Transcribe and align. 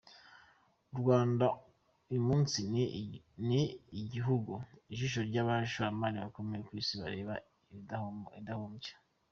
U 0.91 0.93
Rwanda 0.99 1.45
uyu 2.09 2.21
munsi 2.27 2.57
ni 3.47 3.61
igihugu 4.01 4.53
ijisho 4.91 5.19
ry’abashoramari 5.29 6.17
bakomeye 6.23 6.61
ku 6.67 6.71
Isi 6.81 6.93
bareba 7.01 7.33
iridahumbya. 7.71 8.93